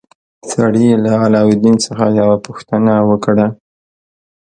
[0.51, 3.47] سړي له علاوالدین څخه یوه پوښتنه وکړه.